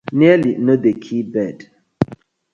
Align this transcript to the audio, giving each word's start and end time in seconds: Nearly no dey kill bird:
Nearly 0.21 0.51
no 0.65 0.73
dey 0.83 0.95
kill 1.03 1.27
bird: 1.33 1.57